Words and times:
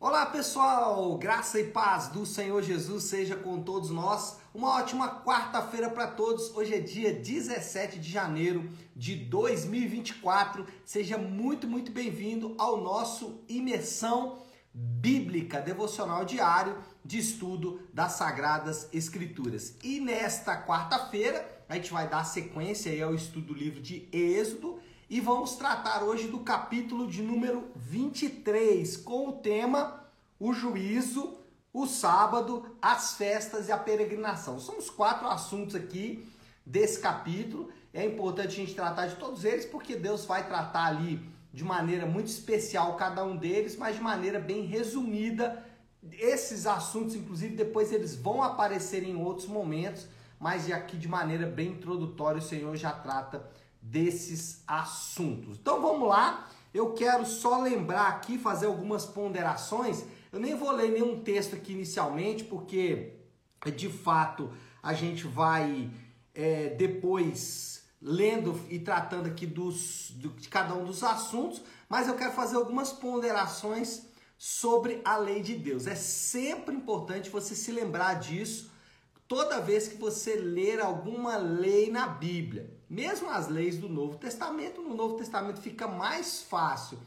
Olá 0.00 0.26
pessoal, 0.26 1.18
graça 1.18 1.58
e 1.58 1.64
paz 1.64 2.06
do 2.06 2.24
Senhor 2.24 2.62
Jesus 2.62 3.02
seja 3.02 3.34
com 3.34 3.60
todos 3.60 3.90
nós. 3.90 4.38
Uma 4.54 4.76
ótima 4.76 5.24
quarta-feira 5.24 5.90
para 5.90 6.06
todos. 6.06 6.54
Hoje 6.56 6.72
é 6.72 6.78
dia 6.78 7.12
17 7.12 7.98
de 7.98 8.08
janeiro 8.08 8.70
de 8.94 9.16
2024. 9.16 10.64
Seja 10.84 11.18
muito, 11.18 11.66
muito 11.66 11.90
bem-vindo 11.90 12.54
ao 12.58 12.80
nosso 12.80 13.40
imersão 13.48 14.38
bíblica 14.72 15.60
devocional 15.60 16.24
diário 16.24 16.78
de 17.04 17.18
estudo 17.18 17.80
das 17.92 18.12
Sagradas 18.12 18.88
Escrituras. 18.92 19.74
E 19.82 19.98
nesta 19.98 20.64
quarta-feira 20.64 21.64
a 21.68 21.74
gente 21.74 21.90
vai 21.90 22.08
dar 22.08 22.22
sequência 22.22 23.04
ao 23.04 23.16
estudo 23.16 23.46
do 23.46 23.54
livro 23.54 23.82
de 23.82 24.08
Êxodo 24.12 24.78
e 25.10 25.20
vamos 25.20 25.56
tratar 25.56 26.02
hoje 26.02 26.28
do 26.28 26.40
capítulo 26.40 27.06
de 27.06 27.22
número 27.22 27.68
23, 27.74 28.98
com 28.98 29.28
o 29.28 29.32
tema 29.32 30.04
o 30.38 30.52
juízo, 30.52 31.38
o 31.72 31.86
sábado, 31.86 32.76
as 32.80 33.14
festas 33.14 33.68
e 33.68 33.72
a 33.72 33.78
peregrinação. 33.78 34.60
São 34.60 34.76
os 34.76 34.90
quatro 34.90 35.26
assuntos 35.26 35.74
aqui 35.74 36.28
desse 36.64 37.00
capítulo. 37.00 37.70
É 37.92 38.04
importante 38.04 38.48
a 38.48 38.50
gente 38.50 38.74
tratar 38.74 39.06
de 39.06 39.16
todos 39.16 39.44
eles 39.44 39.64
porque 39.64 39.96
Deus 39.96 40.26
vai 40.26 40.46
tratar 40.46 40.84
ali 40.84 41.20
de 41.54 41.64
maneira 41.64 42.04
muito 42.04 42.26
especial 42.26 42.94
cada 42.96 43.24
um 43.24 43.34
deles, 43.34 43.76
mas 43.76 43.96
de 43.96 44.02
maneira 44.02 44.38
bem 44.38 44.66
resumida. 44.66 45.64
Esses 46.12 46.66
assuntos, 46.66 47.14
inclusive, 47.14 47.56
depois 47.56 47.92
eles 47.92 48.14
vão 48.14 48.42
aparecer 48.42 49.02
em 49.02 49.16
outros 49.16 49.48
momentos, 49.48 50.06
mas 50.38 50.70
aqui 50.70 50.98
de 50.98 51.08
maneira 51.08 51.46
bem 51.46 51.68
introdutória 51.68 52.38
o 52.38 52.42
Senhor 52.42 52.76
já 52.76 52.92
trata 52.92 53.48
desses 53.80 54.62
assuntos. 54.66 55.56
Então 55.58 55.80
vamos 55.80 56.08
lá, 56.08 56.48
eu 56.72 56.92
quero 56.92 57.24
só 57.24 57.60
lembrar 57.60 58.08
aqui, 58.08 58.38
fazer 58.38 58.66
algumas 58.66 59.06
ponderações. 59.06 60.04
Eu 60.30 60.40
nem 60.40 60.54
vou 60.54 60.70
ler 60.72 60.90
nenhum 60.90 61.20
texto 61.20 61.54
aqui 61.54 61.72
inicialmente, 61.72 62.44
porque 62.44 63.14
de 63.74 63.88
fato 63.88 64.52
a 64.82 64.92
gente 64.92 65.26
vai 65.26 65.90
é, 66.34 66.70
depois 66.70 67.82
lendo 68.00 68.60
e 68.70 68.78
tratando 68.78 69.26
aqui 69.26 69.46
dos, 69.46 70.12
de 70.16 70.48
cada 70.48 70.74
um 70.74 70.84
dos 70.84 71.02
assuntos, 71.02 71.62
mas 71.88 72.06
eu 72.06 72.14
quero 72.14 72.32
fazer 72.32 72.56
algumas 72.56 72.92
ponderações 72.92 74.06
sobre 74.36 75.00
a 75.04 75.16
lei 75.16 75.42
de 75.42 75.56
Deus. 75.56 75.86
É 75.86 75.96
sempre 75.96 76.74
importante 76.74 77.28
você 77.28 77.56
se 77.56 77.72
lembrar 77.72 78.14
disso 78.14 78.70
toda 79.26 79.60
vez 79.60 79.88
que 79.88 79.96
você 79.96 80.36
ler 80.36 80.80
alguma 80.80 81.36
lei 81.36 81.90
na 81.90 82.06
Bíblia. 82.06 82.77
Mesmo 82.88 83.28
as 83.30 83.48
leis 83.48 83.76
do 83.76 83.88
Novo 83.88 84.16
Testamento, 84.16 84.80
no 84.80 84.94
Novo 84.94 85.16
Testamento 85.16 85.60
fica 85.60 85.86
mais 85.86 86.42
fácil, 86.42 86.98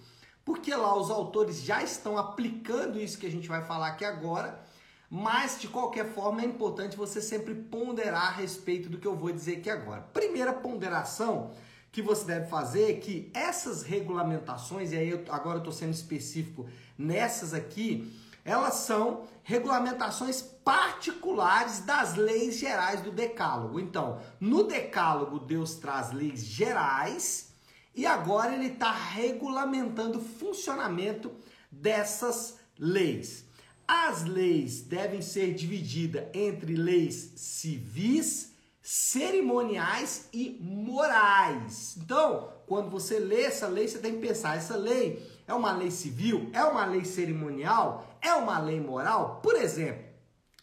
porque 0.45 0.73
lá 0.75 0.95
os 0.95 1.09
autores 1.09 1.61
já 1.61 1.81
estão 1.81 2.17
aplicando 2.17 2.99
isso 2.99 3.17
que 3.17 3.25
a 3.25 3.31
gente 3.31 3.47
vai 3.47 3.63
falar 3.63 3.87
aqui 3.87 4.05
agora, 4.05 4.63
mas 5.09 5.59
de 5.59 5.67
qualquer 5.67 6.13
forma 6.13 6.41
é 6.41 6.45
importante 6.45 6.95
você 6.95 7.19
sempre 7.19 7.55
ponderar 7.55 8.27
a 8.27 8.31
respeito 8.31 8.89
do 8.89 8.97
que 8.97 9.07
eu 9.07 9.15
vou 9.15 9.31
dizer 9.31 9.57
aqui 9.57 9.69
agora. 9.69 10.01
Primeira 10.13 10.53
ponderação 10.53 11.51
que 11.91 12.01
você 12.01 12.25
deve 12.25 12.47
fazer 12.47 12.91
é 12.91 12.93
que 12.93 13.29
essas 13.33 13.83
regulamentações, 13.83 14.91
e 14.91 14.97
aí 14.97 15.09
eu, 15.09 15.25
agora 15.29 15.57
eu 15.57 15.61
estou 15.61 15.73
sendo 15.73 15.93
específico 15.93 16.69
nessas 16.97 17.53
aqui, 17.53 18.09
elas 18.43 18.75
são 18.75 19.23
regulamentações 19.43 20.41
particulares 20.41 21.79
das 21.79 22.15
leis 22.15 22.57
gerais 22.57 23.01
do 23.01 23.11
Decálogo. 23.11 23.79
Então, 23.79 24.19
no 24.39 24.63
Decálogo, 24.63 25.39
Deus 25.39 25.75
traz 25.75 26.11
leis 26.11 26.43
gerais 26.43 27.51
e 27.95 28.05
agora 28.05 28.53
ele 28.53 28.67
está 28.67 28.91
regulamentando 28.91 30.19
o 30.19 30.23
funcionamento 30.23 31.31
dessas 31.71 32.57
leis. 32.77 33.45
As 33.87 34.23
leis 34.23 34.81
devem 34.81 35.21
ser 35.21 35.53
divididas 35.53 36.27
entre 36.33 36.75
leis 36.75 37.33
civis, 37.35 38.53
cerimoniais 38.81 40.29
e 40.31 40.57
morais. 40.61 41.97
Então, 41.97 42.53
quando 42.65 42.89
você 42.89 43.19
lê 43.19 43.43
essa 43.43 43.67
lei, 43.67 43.87
você 43.87 43.99
tem 43.99 44.13
que 44.13 44.25
pensar: 44.25 44.57
essa 44.57 44.77
lei 44.77 45.21
é 45.51 45.53
uma 45.53 45.73
lei 45.73 45.91
civil? 45.91 46.49
É 46.53 46.63
uma 46.63 46.85
lei 46.85 47.03
cerimonial? 47.03 48.07
É 48.21 48.33
uma 48.35 48.57
lei 48.57 48.79
moral? 48.79 49.41
Por 49.43 49.57
exemplo, 49.57 50.05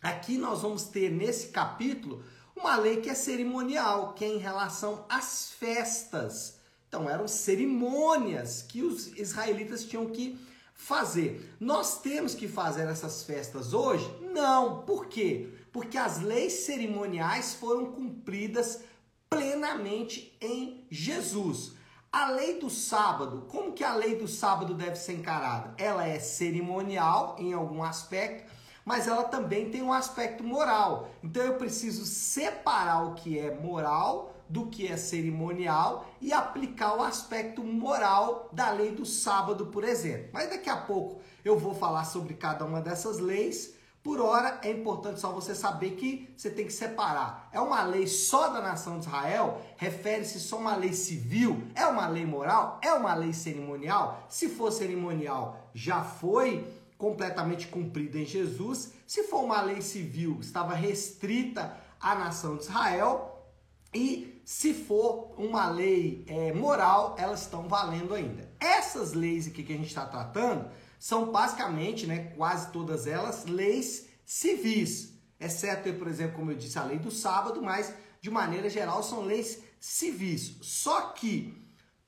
aqui 0.03 0.39
nós 0.39 0.63
vamos 0.63 0.85
ter 0.85 1.11
nesse 1.11 1.49
capítulo 1.49 2.25
uma 2.57 2.75
lei 2.77 2.97
que 3.03 3.11
é 3.11 3.15
cerimonial, 3.15 4.15
que 4.15 4.25
é 4.25 4.29
em 4.29 4.39
relação 4.39 5.05
às 5.07 5.51
festas. 5.51 6.59
Então, 6.89 7.09
eram 7.09 7.29
cerimônias 7.29 8.63
que 8.63 8.83
os 8.83 9.09
israelitas 9.09 9.85
tinham 9.85 10.07
que 10.07 10.41
fazer. 10.73 11.55
Nós 11.61 12.01
temos 12.01 12.35
que 12.35 12.49
fazer 12.49 12.89
essas 12.89 13.25
festas 13.25 13.75
hoje? 13.75 14.11
Não. 14.33 14.83
Por 14.83 15.07
quê? 15.07 15.51
Porque 15.71 15.99
as 15.99 16.23
leis 16.23 16.65
cerimoniais 16.65 17.53
foram 17.53 17.93
cumpridas 17.93 18.81
plenamente 19.29 20.35
em 20.41 20.87
Jesus. 20.91 21.73
A 22.11 22.31
lei 22.31 22.59
do 22.59 22.71
sábado, 22.71 23.45
como 23.49 23.73
que 23.73 23.85
a 23.85 23.95
lei 23.95 24.17
do 24.17 24.27
sábado 24.27 24.73
deve 24.73 24.97
ser 24.97 25.13
encarada? 25.13 25.75
Ela 25.77 26.07
é 26.07 26.19
cerimonial 26.19 27.37
em 27.39 27.53
algum 27.53 27.83
aspecto, 27.83 28.51
mas 28.83 29.07
ela 29.07 29.25
também 29.25 29.71
tem 29.71 29.83
um 29.83 29.93
aspecto 29.93 30.43
moral. 30.43 31.11
Então 31.23 31.43
eu 31.43 31.57
preciso 31.57 32.07
separar 32.07 33.05
o 33.05 33.15
que 33.15 33.39
é 33.39 33.55
moral 33.55 34.35
do 34.49 34.69
que 34.69 34.87
é 34.87 34.97
cerimonial 34.97 36.07
e 36.19 36.33
aplicar 36.33 36.97
o 36.97 37.03
aspecto 37.03 37.63
moral 37.63 38.49
da 38.55 38.71
lei 38.71 38.91
do 38.91 39.05
sábado, 39.05 39.67
por 39.67 39.85
exemplo. 39.85 40.31
Mas 40.33 40.49
daqui 40.49 40.71
a 40.71 40.79
pouco 40.79 41.21
eu 41.45 41.59
vou 41.59 41.75
falar 41.75 42.07
sobre 42.07 42.33
cada 42.33 42.65
uma 42.65 42.81
dessas 42.81 43.19
leis 43.19 43.75
por 44.09 44.23
hora, 44.23 44.59
é 44.63 44.71
importante 44.71 45.21
só 45.21 45.31
você 45.33 45.55
saber 45.55 45.91
que 45.91 46.33
você 46.35 46.49
tem 46.49 46.65
que 46.65 46.73
separar. 46.73 47.51
É 47.53 47.61
uma 47.61 47.83
lei 47.83 48.07
só 48.07 48.49
da 48.49 48.63
nação 48.63 48.99
de 48.99 49.05
Israel? 49.05 49.61
Refere-se 49.77 50.41
só 50.41 50.57
a 50.57 50.61
uma 50.61 50.77
lei 50.77 50.95
civil? 50.95 51.65
É 51.75 51.85
uma 51.85 52.09
lei 52.09 52.25
moral? 52.25 52.81
É 52.83 52.91
uma 52.95 53.15
lei 53.15 53.35
cerimonial? 53.35 54.25
Se 54.27 54.49
for 54.49 54.73
cerimonial, 54.73 55.69
já 55.75 56.03
foi 56.03 56.67
completamente 56.97 57.67
cumprida 57.67 58.17
em 58.17 58.25
Jesus. 58.25 58.95
Se 59.07 59.25
for 59.25 59.45
uma 59.45 59.61
lei 59.61 59.83
civil, 59.83 60.39
estava 60.41 60.73
restrita 60.73 61.77
à 62.01 62.15
nação 62.15 62.57
de 62.57 62.63
Israel. 62.63 63.47
E 63.93 64.41
se 64.43 64.73
for 64.73 65.35
uma 65.37 65.69
lei 65.69 66.25
é, 66.27 66.51
moral, 66.55 67.15
elas 67.19 67.43
estão 67.43 67.69
valendo 67.69 68.15
ainda. 68.15 68.51
Essas 68.59 69.13
leis 69.13 69.47
aqui 69.47 69.63
que 69.63 69.75
a 69.75 69.77
gente 69.77 69.89
está 69.89 70.07
tratando 70.07 70.67
são 70.99 71.31
basicamente, 71.31 72.07
né, 72.07 72.33
quase 72.37 72.73
todas 72.73 73.07
elas, 73.07 73.45
leis 73.47 74.09
civis, 74.25 75.15
exceto, 75.39 75.93
por 75.95 76.09
exemplo, 76.09 76.37
como 76.37 76.51
eu 76.51 76.57
disse, 76.57 76.79
a 76.79 76.85
lei 76.85 76.99
do 76.99 77.11
sábado, 77.11 77.63
mas 77.63 77.95
de 78.21 78.31
maneira 78.31 78.69
geral 78.69 79.03
são 79.03 79.23
leis 79.23 79.63
civis. 79.79 80.59
Só 80.61 81.13
que 81.13 81.55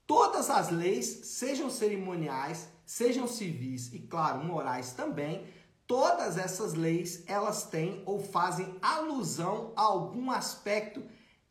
todas 0.07 0.51
as 0.51 0.71
leis, 0.71 1.07
sejam 1.07 1.71
cerimoniais, 1.71 2.69
sejam 2.85 3.29
civis 3.29 3.93
e, 3.93 4.01
claro, 4.01 4.45
morais 4.45 4.93
também, 4.93 5.47
todas 5.87 6.37
essas 6.37 6.75
leis 6.75 7.25
elas 7.27 7.65
têm 7.65 8.03
ou 8.05 8.21
fazem 8.21 8.77
alusão 8.83 9.73
a 9.77 9.83
algum 9.83 10.31
aspecto 10.31 11.03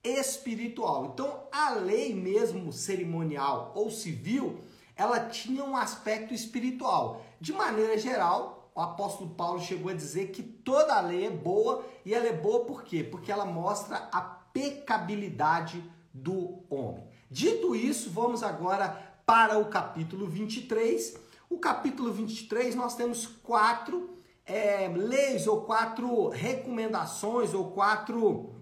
espiritual. 0.04 1.12
Então, 1.14 1.48
a 1.52 1.72
lei 1.72 2.14
mesmo 2.14 2.72
cerimonial 2.72 3.72
ou 3.76 3.90
civil, 3.90 4.62
ela 5.00 5.22
tinha 5.22 5.64
um 5.64 5.78
aspecto 5.78 6.34
espiritual. 6.34 7.26
De 7.40 7.54
maneira 7.54 7.98
geral, 7.98 8.70
o 8.76 8.82
apóstolo 8.82 9.30
Paulo 9.30 9.62
chegou 9.62 9.90
a 9.90 9.96
dizer 9.96 10.32
que 10.32 10.44
toda 10.44 10.94
a 10.94 11.00
lei 11.00 11.28
é 11.28 11.30
boa 11.30 11.86
e 12.06 12.14
ela 12.14 12.28
é 12.28 12.34
boa 12.34 12.66
por 12.66 12.84
quê? 12.84 13.02
Porque 13.02 13.32
ela 13.32 13.46
mostra 13.46 14.10
a 14.12 14.20
pecabilidade 14.20 15.82
do 16.14 16.66
homem. 16.70 17.08
Dito 17.32 17.74
isso, 17.74 18.10
vamos 18.10 18.44
agora 18.44 18.90
para 19.26 19.58
o 19.58 19.70
capítulo 19.70 20.28
23. 20.28 21.18
O 21.50 21.60
capítulo 21.60 22.12
23 22.12 22.76
nós 22.76 22.94
temos 22.94 23.26
quatro 23.26 24.18
é, 24.46 24.90
leis 24.90 25.48
ou 25.48 25.62
quatro 25.62 26.28
recomendações 26.28 27.54
ou 27.54 27.72
quatro 27.72 28.54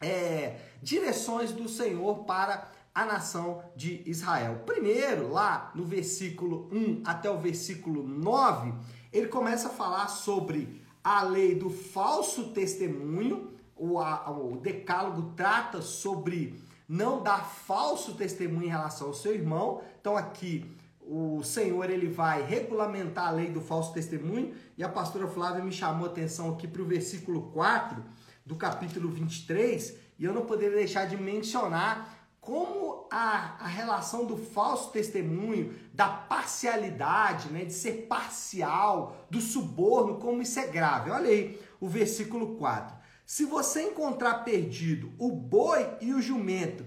é, 0.00 0.56
direções 0.82 1.52
do 1.52 1.68
Senhor 1.68 2.24
para 2.24 2.72
a 2.94 3.04
nação 3.04 3.62
de 3.74 4.02
Israel. 4.06 4.62
Primeiro, 4.66 5.30
lá 5.30 5.70
no 5.74 5.84
versículo 5.84 6.68
1 6.72 7.02
até 7.04 7.30
o 7.30 7.38
versículo 7.38 8.02
9, 8.02 8.74
ele 9.12 9.28
começa 9.28 9.68
a 9.68 9.72
falar 9.72 10.08
sobre 10.08 10.82
a 11.02 11.22
lei 11.22 11.54
do 11.54 11.70
falso 11.70 12.50
testemunho, 12.50 13.50
o, 13.74 13.98
o 13.98 14.56
decálogo 14.58 15.32
trata 15.34 15.80
sobre 15.80 16.62
não 16.88 17.22
dar 17.22 17.44
falso 17.44 18.14
testemunho 18.14 18.66
em 18.66 18.70
relação 18.70 19.08
ao 19.08 19.14
seu 19.14 19.34
irmão. 19.34 19.82
Então 20.00 20.16
aqui 20.16 20.76
o 21.00 21.42
Senhor 21.42 21.90
ele 21.90 22.08
vai 22.08 22.42
regulamentar 22.42 23.28
a 23.28 23.30
lei 23.30 23.50
do 23.50 23.60
falso 23.60 23.92
testemunho 23.92 24.54
e 24.76 24.84
a 24.84 24.88
pastora 24.88 25.26
Flávia 25.26 25.64
me 25.64 25.72
chamou 25.72 26.06
a 26.06 26.10
atenção 26.10 26.52
aqui 26.52 26.68
para 26.68 26.82
o 26.82 26.86
versículo 26.86 27.50
4 27.50 28.02
do 28.46 28.54
capítulo 28.54 29.08
23 29.08 29.96
e 30.18 30.24
eu 30.24 30.32
não 30.32 30.42
poderia 30.42 30.76
deixar 30.76 31.06
de 31.06 31.16
mencionar 31.16 32.21
como 32.42 33.06
a, 33.08 33.56
a 33.60 33.68
relação 33.68 34.24
do 34.24 34.36
falso 34.36 34.90
testemunho, 34.90 35.78
da 35.94 36.08
parcialidade, 36.08 37.48
né, 37.48 37.64
de 37.64 37.72
ser 37.72 38.08
parcial, 38.08 39.16
do 39.30 39.40
suborno, 39.40 40.18
como 40.18 40.42
isso 40.42 40.58
é 40.58 40.66
grave. 40.66 41.12
Olha 41.12 41.30
aí 41.30 41.62
o 41.80 41.88
versículo 41.88 42.56
4. 42.56 42.96
Se 43.24 43.44
você 43.44 43.82
encontrar 43.82 44.42
perdido 44.42 45.12
o 45.18 45.30
boi 45.30 45.88
e 46.00 46.12
o 46.12 46.20
jumento 46.20 46.84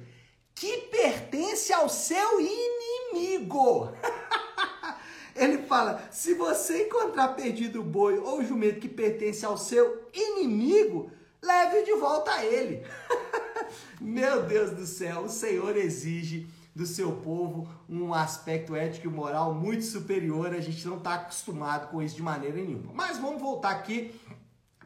que 0.53 0.77
pertence 0.91 1.71
ao 1.71 1.87
seu 1.87 2.41
inimigo. 2.41 3.93
Ele 5.33 5.59
fala: 5.59 6.05
se 6.11 6.33
você 6.33 6.85
encontrar 6.85 7.29
perdido 7.29 7.79
o 7.79 7.83
boi 7.83 8.17
ou 8.17 8.39
o 8.39 8.45
jumento 8.45 8.81
que 8.81 8.89
pertence 8.89 9.45
ao 9.45 9.57
seu 9.57 10.05
inimigo, 10.13 11.11
leve 11.41 11.83
de 11.83 11.93
volta 11.93 12.31
a 12.31 12.45
ele. 12.45 12.85
Meu 14.01 14.43
Deus 14.43 14.71
do 14.71 14.85
céu, 14.85 15.21
o 15.21 15.29
Senhor 15.29 15.75
exige 15.77 16.47
do 16.75 16.85
seu 16.85 17.13
povo 17.13 17.67
um 17.87 18.13
aspecto 18.13 18.75
ético 18.75 19.07
e 19.07 19.09
moral 19.09 19.53
muito 19.53 19.85
superior. 19.85 20.53
A 20.53 20.59
gente 20.59 20.85
não 20.85 20.97
está 20.97 21.15
acostumado 21.15 21.89
com 21.89 22.01
isso 22.01 22.15
de 22.15 22.23
maneira 22.23 22.57
nenhuma. 22.57 22.91
Mas 22.93 23.17
vamos 23.17 23.41
voltar 23.41 23.69
aqui 23.69 24.13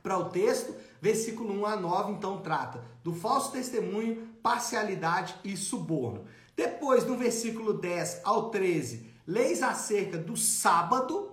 para 0.03 0.17
o 0.17 0.29
texto, 0.29 0.73
versículo 1.01 1.53
1 1.61 1.65
a 1.65 1.75
9, 1.75 2.11
então 2.13 2.41
trata 2.41 2.83
do 3.03 3.13
falso 3.13 3.51
testemunho, 3.51 4.27
parcialidade 4.41 5.35
e 5.43 5.57
suborno. 5.57 6.25
Depois, 6.55 7.05
no 7.05 7.17
versículo 7.17 7.73
10 7.73 8.21
ao 8.23 8.49
13, 8.49 9.09
leis 9.25 9.63
acerca 9.63 10.17
do 10.17 10.37
sábado, 10.37 11.31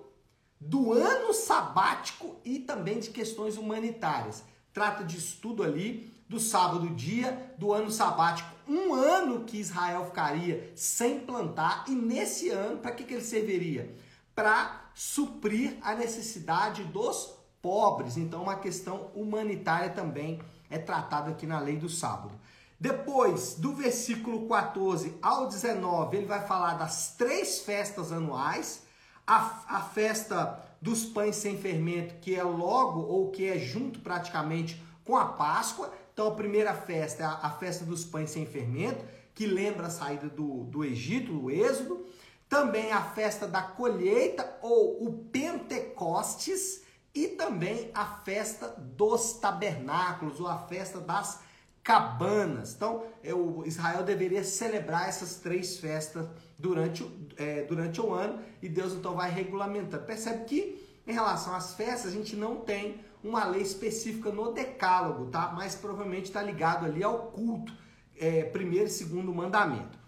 do 0.59 0.93
ano 0.93 1.35
sabático 1.35 2.37
e 2.45 2.59
também 2.59 2.99
de 2.99 3.11
questões 3.11 3.57
humanitárias. 3.57 4.43
Trata 4.73 5.05
disso 5.05 5.39
tudo 5.41 5.63
ali, 5.63 6.13
do 6.29 6.41
sábado 6.41 6.89
dia, 6.91 7.55
do 7.57 7.73
ano 7.73 7.91
sabático, 7.91 8.49
um 8.69 8.93
ano 8.95 9.45
que 9.45 9.59
Israel 9.59 10.07
ficaria 10.07 10.73
sem 10.75 11.21
plantar, 11.21 11.85
e 11.89 11.93
nesse 11.93 12.51
ano, 12.51 12.79
para 12.79 12.93
que, 12.93 13.05
que 13.05 13.15
ele 13.15 13.23
serviria? 13.23 13.95
Para 14.35 14.91
suprir 14.95 15.77
a 15.83 15.95
necessidade 15.95 16.83
dos 16.85 17.35
pobres. 17.63 18.17
Então, 18.17 18.43
uma 18.43 18.57
questão 18.57 19.11
humanitária 19.15 19.91
também 19.91 20.41
é 20.71 20.79
tratada 20.79 21.31
aqui 21.31 21.47
na 21.47 21.61
lei 21.61 21.77
do 21.77 21.89
sábado. 21.89 22.35
Depois, 22.79 23.55
do 23.55 23.75
versículo 23.75 24.47
14 24.49 25.17
ao 25.23 25.49
19, 25.49 26.17
ele 26.17 26.27
vai 26.27 26.47
falar 26.47 26.75
das 26.75 27.15
três 27.17 27.61
festas 27.61 28.13
anuais. 28.13 28.85
A, 29.27 29.65
a 29.69 29.81
festa 29.81 30.63
dos 30.81 31.05
pães 31.05 31.37
sem 31.37 31.59
fermento, 31.59 32.17
que 32.21 32.35
é 32.35 32.43
logo 32.43 33.01
ou 33.01 33.31
que 33.31 33.45
é 33.45 33.59
junto 33.59 34.01
praticamente 34.01 34.81
com 35.05 35.17
a 35.17 35.25
Páscoa. 35.25 35.93
Então, 36.17 36.29
a 36.29 36.35
primeira 36.35 36.73
festa 36.73 37.23
é 37.25 37.27
a, 37.27 37.51
festa 37.51 37.85
dos 37.85 38.03
pães 38.03 38.31
sem 38.31 38.47
fermento, 38.47 39.05
que 39.35 39.45
lembra 39.47 39.89
a 39.89 39.91
saída 39.91 40.31
do, 40.31 40.65
do 40.65 40.83
Egito, 40.83 41.31
o 41.39 41.51
Êxodo. 41.51 42.07
Também 42.49 42.91
a 42.91 43.03
festa 43.03 43.47
da 43.47 43.61
colheita 43.61 44.57
ou 44.63 45.07
o 45.07 45.13
Pentecostes 45.31 46.81
e 47.15 47.29
também 47.29 47.91
a 47.93 48.07
festa 48.07 48.69
dos 48.79 49.35
tabernáculos 49.35 50.41
ou 50.41 50.47
a 50.47 50.57
festa 50.57 51.01
das 51.01 51.41
cabanas. 51.83 52.75
Então, 52.75 53.05
o 53.35 53.67
Israel 53.67 54.03
deveria 54.03 54.43
celebrar 54.43 55.11
essas 55.11 55.37
três 55.37 55.77
festas 55.77 56.27
durante, 56.59 57.05
é, 57.37 57.65
durante 57.65 58.01
o 58.01 58.15
ano 58.15 58.43
e 58.63 58.71
Deus 58.71 58.95
então 58.95 59.15
vai 59.15 59.31
regulamentando. 59.31 60.07
Percebe 60.07 60.47
que 60.47 60.86
em 61.07 61.13
relação 61.13 61.55
às 61.55 61.75
festas 61.75 62.13
a 62.13 62.15
gente 62.15 62.35
não 62.35 62.57
tem 62.57 63.01
uma 63.23 63.45
lei 63.45 63.63
específica 63.63 64.31
no 64.31 64.53
decálogo, 64.53 65.27
tá? 65.27 65.53
Mas 65.55 65.75
provavelmente 65.75 66.27
está 66.27 66.43
ligado 66.43 66.85
ali 66.85 67.03
ao 67.03 67.31
culto, 67.31 67.73
é, 68.19 68.45
primeiro 68.45 68.87
e 68.87 68.91
segundo 68.91 69.35
mandamento. 69.35 69.99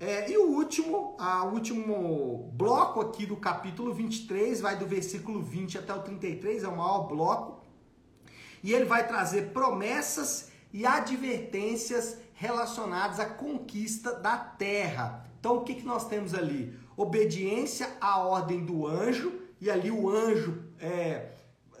É, 0.00 0.30
e 0.30 0.38
o 0.38 0.50
último, 0.50 1.16
a 1.18 1.44
último 1.44 2.52
bloco 2.54 3.00
aqui 3.00 3.26
do 3.26 3.36
capítulo 3.36 3.92
23, 3.92 4.60
vai 4.60 4.76
do 4.76 4.86
versículo 4.86 5.42
20 5.42 5.78
até 5.78 5.92
o 5.92 6.02
33, 6.02 6.62
é 6.62 6.68
o 6.68 6.76
maior 6.76 7.08
bloco. 7.08 7.64
E 8.62 8.72
ele 8.72 8.84
vai 8.84 9.06
trazer 9.06 9.52
promessas 9.52 10.52
e 10.72 10.86
advertências 10.86 12.18
relacionadas 12.34 13.18
à 13.18 13.26
conquista 13.26 14.12
da 14.12 14.36
terra. 14.36 15.26
Então, 15.40 15.56
o 15.56 15.64
que, 15.64 15.74
que 15.74 15.84
nós 15.84 16.06
temos 16.06 16.34
ali? 16.34 16.78
Obediência 16.96 17.96
à 18.00 18.18
ordem 18.20 18.64
do 18.64 18.86
anjo, 18.86 19.47
e 19.60 19.70
ali 19.70 19.90
o 19.90 20.08
anjo 20.08 20.62
é, 20.80 21.30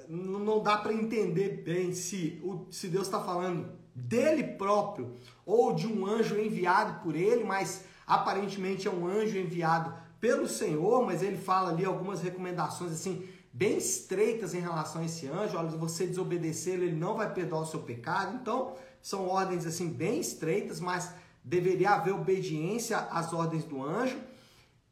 não 0.08 0.62
dá 0.62 0.76
para 0.76 0.92
entender 0.92 1.62
bem 1.64 1.92
se, 1.92 2.40
o, 2.42 2.66
se 2.70 2.88
Deus 2.88 3.06
está 3.06 3.20
falando 3.20 3.70
dele 3.94 4.44
próprio 4.44 5.16
ou 5.44 5.74
de 5.74 5.86
um 5.86 6.06
anjo 6.06 6.38
enviado 6.38 7.02
por 7.02 7.16
ele, 7.16 7.44
mas 7.44 7.84
Aparentemente 8.08 8.88
é 8.88 8.90
um 8.90 9.06
anjo 9.06 9.36
enviado 9.36 9.92
pelo 10.18 10.48
Senhor, 10.48 11.04
mas 11.04 11.22
ele 11.22 11.36
fala 11.36 11.68
ali 11.68 11.84
algumas 11.84 12.22
recomendações 12.22 12.90
assim 12.90 13.28
bem 13.52 13.76
estreitas 13.76 14.54
em 14.54 14.60
relação 14.60 15.02
a 15.02 15.04
esse 15.04 15.28
anjo. 15.28 15.58
Olha, 15.58 15.70
se 15.70 15.76
você 15.76 16.06
desobedecer, 16.06 16.74
ele 16.74 16.92
não 16.92 17.14
vai 17.14 17.32
perdoar 17.32 17.60
o 17.60 17.66
seu 17.66 17.80
pecado. 17.80 18.38
Então, 18.40 18.74
são 19.02 19.28
ordens 19.28 19.66
assim 19.66 19.90
bem 19.90 20.20
estreitas, 20.20 20.80
mas 20.80 21.12
deveria 21.44 21.90
haver 21.90 22.14
obediência 22.14 22.96
às 22.96 23.34
ordens 23.34 23.64
do 23.64 23.84
anjo. 23.84 24.18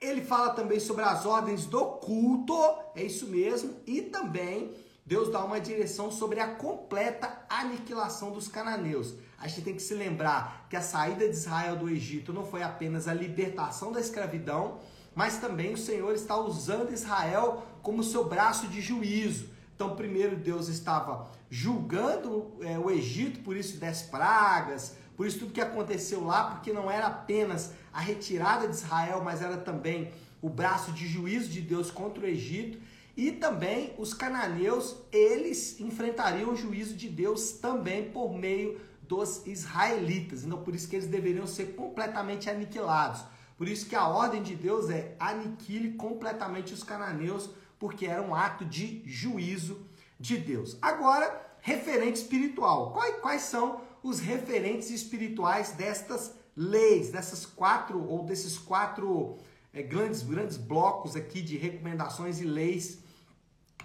Ele 0.00 0.20
fala 0.20 0.50
também 0.50 0.78
sobre 0.78 1.04
as 1.04 1.24
ordens 1.24 1.64
do 1.64 1.84
culto, 1.84 2.54
é 2.94 3.02
isso 3.02 3.26
mesmo, 3.28 3.76
e 3.86 4.02
também 4.02 4.74
Deus 5.06 5.30
dá 5.30 5.44
uma 5.44 5.60
direção 5.60 6.10
sobre 6.10 6.40
a 6.40 6.48
completa 6.54 7.44
aniquilação 7.48 8.30
dos 8.32 8.48
cananeus. 8.48 9.14
A 9.38 9.48
gente 9.48 9.62
tem 9.62 9.74
que 9.74 9.82
se 9.82 9.94
lembrar 9.94 10.66
que 10.68 10.76
a 10.76 10.82
saída 10.82 11.28
de 11.28 11.34
Israel 11.34 11.76
do 11.76 11.88
Egito 11.88 12.32
não 12.32 12.44
foi 12.44 12.62
apenas 12.62 13.06
a 13.06 13.14
libertação 13.14 13.92
da 13.92 14.00
escravidão, 14.00 14.78
mas 15.14 15.38
também 15.38 15.72
o 15.72 15.78
Senhor 15.78 16.14
está 16.14 16.36
usando 16.36 16.92
Israel 16.92 17.64
como 17.82 18.02
seu 18.02 18.28
braço 18.28 18.66
de 18.68 18.80
juízo. 18.80 19.48
Então, 19.74 19.94
primeiro 19.94 20.36
Deus 20.36 20.68
estava 20.68 21.30
julgando 21.48 22.52
é, 22.60 22.78
o 22.78 22.90
Egito 22.90 23.40
por 23.40 23.56
isso 23.56 23.78
dez 23.78 24.02
pragas, 24.02 24.96
por 25.16 25.26
isso 25.26 25.38
tudo 25.38 25.52
que 25.52 25.60
aconteceu 25.60 26.22
lá, 26.24 26.50
porque 26.50 26.72
não 26.72 26.90
era 26.90 27.06
apenas 27.06 27.72
a 27.92 28.00
retirada 28.00 28.68
de 28.68 28.74
Israel, 28.74 29.22
mas 29.24 29.40
era 29.40 29.56
também 29.56 30.12
o 30.42 30.48
braço 30.48 30.92
de 30.92 31.06
juízo 31.06 31.48
de 31.48 31.62
Deus 31.62 31.90
contra 31.90 32.22
o 32.22 32.26
Egito. 32.26 32.78
E 33.16 33.32
também 33.32 33.94
os 33.96 34.12
cananeus, 34.12 34.96
eles 35.10 35.80
enfrentariam 35.80 36.52
o 36.52 36.56
juízo 36.56 36.94
de 36.94 37.08
Deus 37.08 37.52
também 37.52 38.10
por 38.10 38.34
meio 38.34 38.78
dos 39.08 39.46
israelitas. 39.46 40.44
Então, 40.44 40.62
por 40.62 40.74
isso 40.74 40.86
que 40.86 40.96
eles 40.96 41.08
deveriam 41.08 41.46
ser 41.46 41.74
completamente 41.74 42.50
aniquilados. 42.50 43.24
Por 43.56 43.66
isso 43.66 43.86
que 43.86 43.96
a 43.96 44.06
ordem 44.06 44.42
de 44.42 44.54
Deus 44.54 44.90
é 44.90 45.16
aniquile 45.18 45.92
completamente 45.92 46.74
os 46.74 46.82
cananeus, 46.82 47.48
porque 47.78 48.06
era 48.06 48.20
um 48.20 48.34
ato 48.34 48.66
de 48.66 49.02
juízo 49.06 49.80
de 50.20 50.36
Deus. 50.36 50.76
Agora, 50.82 51.56
referente 51.60 52.20
espiritual. 52.20 52.92
Quais, 52.92 53.16
quais 53.20 53.42
são 53.42 53.80
os 54.08 54.20
referentes 54.20 54.90
espirituais 54.90 55.72
destas 55.72 56.32
leis, 56.56 57.10
dessas 57.10 57.44
quatro 57.44 58.08
ou 58.08 58.24
desses 58.24 58.56
quatro 58.56 59.38
é, 59.72 59.82
grandes, 59.82 60.22
grandes 60.22 60.56
blocos 60.56 61.16
aqui 61.16 61.42
de 61.42 61.56
recomendações 61.56 62.40
e 62.40 62.44
leis 62.44 63.00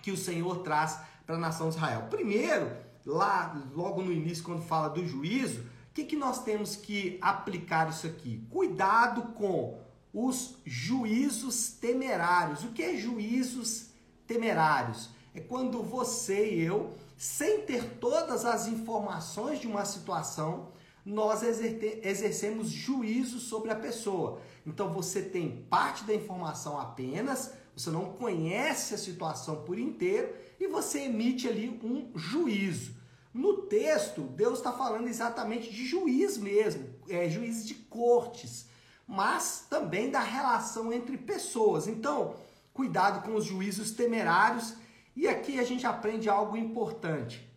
que 0.02 0.12
o 0.12 0.18
Senhor 0.18 0.60
traz 0.60 1.00
para 1.26 1.36
a 1.36 1.40
nação 1.40 1.70
de 1.70 1.76
Israel. 1.76 2.08
Primeiro, 2.10 2.72
lá 3.06 3.60
logo 3.74 4.02
no 4.02 4.12
início, 4.12 4.44
quando 4.44 4.62
fala 4.62 4.90
do 4.90 5.06
juízo, 5.06 5.62
o 5.62 5.94
que, 5.94 6.06
que 6.06 6.16
nós 6.16 6.44
temos 6.44 6.76
que 6.76 7.18
aplicar 7.20 7.90
isso 7.90 8.08
aqui? 8.08 8.46
Cuidado 8.50 9.34
com 9.34 9.80
os 10.14 10.56
juízos 10.66 11.72
temerários. 11.72 12.64
O 12.64 12.70
que 12.70 12.84
é 12.84 12.96
juízos 12.96 13.88
temerários? 14.28 15.10
É 15.34 15.40
quando 15.40 15.82
você 15.82 16.54
e 16.54 16.62
eu, 16.62 16.96
sem 17.22 17.62
ter 17.62 18.00
todas 18.00 18.46
as 18.46 18.66
informações 18.66 19.60
de 19.60 19.68
uma 19.68 19.86
situação, 19.86 20.70
nós 21.06 21.44
exercemos 21.44 22.68
juízo 22.68 23.38
sobre 23.38 23.70
a 23.70 23.76
pessoa. 23.76 24.42
Então 24.66 24.92
você 24.92 25.22
tem 25.22 25.68
parte 25.70 26.04
da 26.04 26.16
informação 26.16 26.80
apenas, 26.80 27.54
você 27.78 27.92
não 27.92 28.14
conhece 28.14 28.96
a 28.96 28.98
situação 28.98 29.58
por 29.58 29.78
inteiro 29.78 30.34
e 30.60 30.66
você 30.66 31.02
emite 31.02 31.48
ali 31.48 31.80
um 31.84 32.10
juízo. 32.18 32.96
No 33.32 33.68
texto, 33.68 34.22
Deus 34.22 34.58
está 34.58 34.72
falando 34.72 35.08
exatamente 35.08 35.72
de 35.72 35.86
juiz 35.86 36.40
mesmo, 36.40 36.90
é, 37.08 37.28
de 37.28 37.76
cortes, 37.88 38.66
mas 39.08 39.68
também 39.70 40.10
da 40.10 40.22
relação 40.22 40.92
entre 40.92 41.20
pessoas. 41.20 41.88
Então, 41.88 42.34
cuidado 42.74 43.24
com 43.24 43.36
os 43.36 43.46
juízos 43.46 43.92
temerários. 43.92 44.74
E 45.16 45.28
aqui 45.28 45.60
a 45.60 45.64
gente 45.64 45.86
aprende 45.86 46.30
algo 46.30 46.56
importante. 46.56 47.48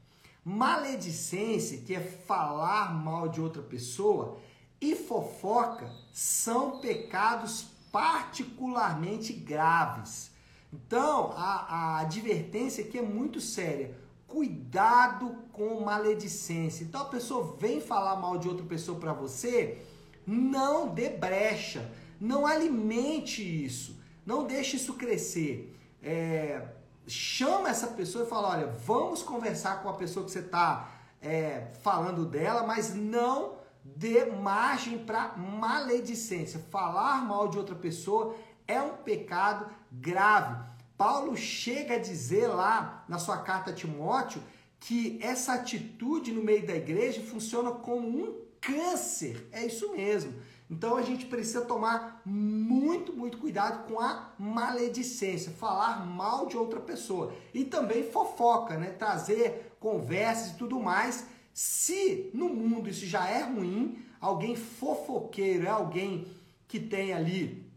Maledicência, 0.44 1.78
que 1.78 1.94
é 1.94 2.00
falar 2.00 2.92
mal 2.94 3.28
de 3.28 3.40
outra 3.40 3.62
pessoa, 3.62 4.38
e 4.80 4.94
fofoca 4.94 5.90
são 6.12 6.80
pecados 6.80 7.66
particularmente 7.90 9.32
graves. 9.32 10.32
Então, 10.72 11.32
a, 11.36 11.66
a 11.68 12.00
advertência 12.00 12.84
aqui 12.84 12.98
é 12.98 13.02
muito 13.02 13.40
séria. 13.40 13.96
Cuidado 14.26 15.36
com 15.52 15.80
maledicência. 15.84 16.82
Então, 16.82 17.02
a 17.02 17.06
pessoa 17.06 17.56
vem 17.58 17.80
falar 17.80 18.16
mal 18.16 18.36
de 18.36 18.48
outra 18.48 18.66
pessoa 18.66 18.98
para 18.98 19.12
você, 19.12 19.80
Não 20.26 20.88
dê 20.88 21.10
brecha, 21.10 21.88
não 22.20 22.46
alimente 22.46 23.42
isso, 23.42 24.00
não 24.26 24.46
deixe 24.46 24.76
isso 24.76 24.94
crescer. 24.94 25.76
É, 26.02 26.66
chama 27.06 27.68
essa 27.68 27.88
pessoa 27.88 28.24
e 28.24 28.28
fala: 28.28 28.50
olha, 28.50 28.66
vamos 28.66 29.22
conversar 29.22 29.82
com 29.82 29.88
a 29.88 29.94
pessoa 29.94 30.24
que 30.24 30.30
você 30.30 30.40
está 30.40 30.90
é, 31.20 31.68
falando 31.82 32.24
dela, 32.24 32.64
mas 32.64 32.94
não 32.94 33.56
dê 33.84 34.24
margem 34.26 34.98
para 34.98 35.36
maledicência. 35.36 36.64
Falar 36.70 37.24
mal 37.24 37.48
de 37.48 37.58
outra 37.58 37.74
pessoa 37.74 38.34
é 38.66 38.80
um 38.80 38.96
pecado 38.96 39.66
grave. 39.90 40.56
Paulo 40.96 41.36
chega 41.36 41.94
a 41.94 41.98
dizer 41.98 42.46
lá 42.46 43.04
na 43.08 43.18
sua 43.18 43.38
carta 43.38 43.70
a 43.70 43.74
Timóteo 43.74 44.42
que 44.78 45.18
essa 45.22 45.54
atitude 45.54 46.32
no 46.32 46.42
meio 46.42 46.66
da 46.66 46.74
igreja 46.74 47.22
funciona 47.22 47.72
como 47.72 48.06
um 48.06 48.44
câncer. 48.60 49.48
É 49.50 49.66
isso 49.66 49.92
mesmo. 49.92 50.34
Então 50.70 50.96
a 50.96 51.02
gente 51.02 51.26
precisa 51.26 51.62
tomar 51.62 52.22
muito, 52.24 53.12
muito 53.12 53.38
cuidado 53.38 53.86
com 53.86 54.00
a 54.00 54.32
maledicência, 54.38 55.52
falar 55.52 56.06
mal 56.06 56.46
de 56.46 56.56
outra 56.56 56.80
pessoa 56.80 57.34
e 57.52 57.64
também 57.64 58.10
fofoca, 58.10 58.76
né? 58.76 58.90
Trazer 58.90 59.76
conversas 59.78 60.52
e 60.52 60.56
tudo 60.56 60.80
mais. 60.80 61.26
Se 61.52 62.30
no 62.32 62.48
mundo 62.48 62.88
isso 62.88 63.06
já 63.06 63.28
é 63.28 63.42
ruim, 63.42 64.02
alguém 64.20 64.56
fofoqueiro 64.56 65.66
é 65.66 65.70
alguém 65.70 66.26
que 66.66 66.80
tem 66.80 67.12
ali 67.12 67.70